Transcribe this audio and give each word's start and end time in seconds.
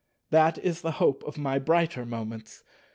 That 0.31 0.57
is 0.57 0.81
the 0.81 0.93
hope 0.93 1.23
of 1.25 1.37
my 1.37 1.59
brighter 1.59 2.07
moments. 2.07 2.63